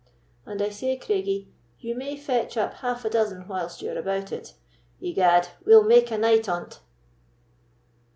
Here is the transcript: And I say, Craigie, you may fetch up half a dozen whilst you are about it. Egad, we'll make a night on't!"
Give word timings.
And 0.47 0.63
I 0.63 0.69
say, 0.69 0.97
Craigie, 0.97 1.53
you 1.79 1.93
may 1.93 2.17
fetch 2.17 2.57
up 2.57 2.73
half 2.77 3.05
a 3.05 3.09
dozen 3.11 3.47
whilst 3.47 3.83
you 3.83 3.91
are 3.91 3.99
about 3.99 4.31
it. 4.31 4.55
Egad, 4.99 5.49
we'll 5.63 5.83
make 5.83 6.09
a 6.09 6.17
night 6.17 6.49
on't!" 6.49 6.79